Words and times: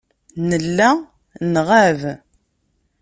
Nella 0.49 0.89
nɣab. 1.53 2.01